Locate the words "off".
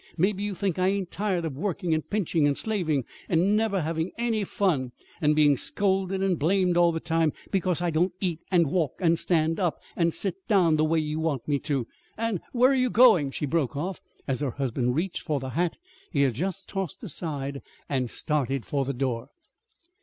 13.77-14.01